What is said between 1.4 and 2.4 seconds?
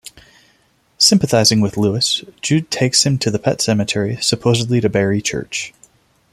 with Louis,